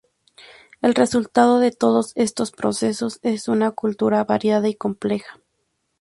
[0.81, 5.39] El resultado de todos estos procesos es una cultura variada y compleja.